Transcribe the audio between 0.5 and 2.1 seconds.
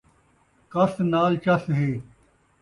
کَس نال چَس ہے